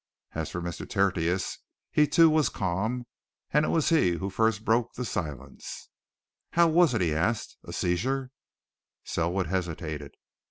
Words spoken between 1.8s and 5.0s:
he, too, was calm and it was he who first broke